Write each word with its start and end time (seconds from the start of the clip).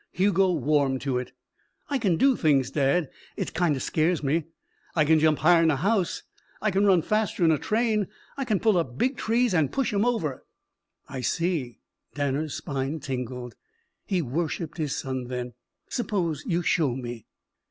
Hugo 0.13 0.49
warmed 0.53 0.99
to 1.01 1.19
it. 1.19 1.31
"I 1.87 1.99
can 1.99 2.17
do 2.17 2.35
things, 2.35 2.71
dad. 2.71 3.11
It 3.37 3.53
kind 3.53 3.75
of 3.75 3.83
scares 3.83 4.23
me. 4.23 4.45
I 4.95 5.05
can 5.05 5.19
jump 5.19 5.37
higher'n 5.37 5.69
a 5.69 5.75
house. 5.75 6.23
I 6.59 6.71
can 6.71 6.87
run 6.87 7.03
faster'n 7.03 7.51
a 7.51 7.59
train. 7.59 8.07
I 8.35 8.43
can 8.43 8.59
pull 8.59 8.79
up 8.79 8.97
big 8.97 9.15
trees 9.15 9.53
an' 9.53 9.69
push 9.69 9.93
'em 9.93 10.03
over." 10.03 10.43
"I 11.07 11.21
see." 11.21 11.81
Danner's 12.15 12.55
spine 12.55 12.99
tingled. 12.99 13.53
He 14.07 14.23
worshipped 14.23 14.77
his 14.79 14.95
son 14.95 15.25
then. 15.25 15.53
"Suppose 15.87 16.45
you 16.47 16.63
show 16.63 16.95
me." 16.95 17.27